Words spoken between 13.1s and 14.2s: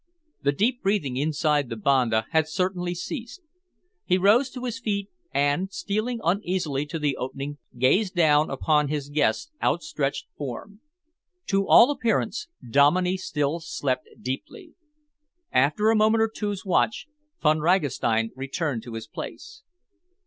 still slept